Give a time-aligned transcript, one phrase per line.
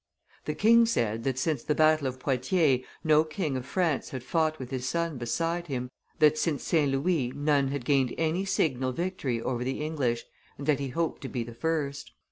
[0.45, 4.57] The king said that since the battle of Poitiers no king of France had fought
[4.57, 6.91] with his son beside him, that since St.
[6.91, 10.25] Louis none had gained any signal victory over the English,
[10.57, 12.13] and that he hoped to be the first.